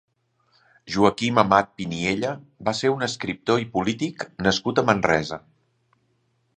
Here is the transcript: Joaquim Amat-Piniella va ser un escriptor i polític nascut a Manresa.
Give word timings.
Joaquim 0.95 1.41
Amat-Piniella 1.41 2.33
va 2.71 2.75
ser 2.79 2.93
un 2.97 3.07
escriptor 3.11 3.65
i 3.67 3.71
polític 3.77 4.27
nascut 4.49 4.83
a 4.83 4.87
Manresa. 4.91 5.45